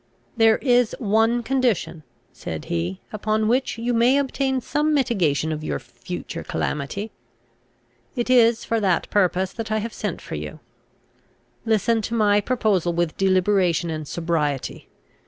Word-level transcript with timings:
"There 0.35 0.57
is 0.63 0.95
one 0.97 1.43
condition," 1.43 2.01
said 2.33 2.65
he, 2.65 3.01
"upon 3.13 3.47
which 3.47 3.77
you 3.77 3.93
may 3.93 4.17
obtain 4.17 4.59
some 4.59 4.95
mitigation 4.95 5.51
of 5.51 5.63
your 5.63 5.77
future 5.77 6.41
calamity. 6.41 7.11
It 8.15 8.27
is 8.27 8.65
for 8.65 8.79
that 8.79 9.07
purpose 9.11 9.53
that 9.53 9.71
I 9.71 9.77
have 9.77 9.93
sent 9.93 10.19
for 10.19 10.33
you. 10.33 10.59
Listen 11.67 12.01
to 12.01 12.15
my 12.15 12.41
proposal 12.41 12.93
with 12.93 13.15
deliberation 13.15 13.91
and 13.91 14.07
sobriety. 14.07 14.87